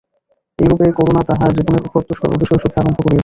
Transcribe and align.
এইরূপে 0.59 0.85
করুণা 0.97 1.21
তাহার 1.29 1.51
জীবনের 1.57 1.91
প্রত্যুষকাল 1.93 2.29
অতিশয় 2.33 2.61
সুখে 2.63 2.77
আরম্ভ 2.79 2.97
করিয়াছিল। 2.97 3.19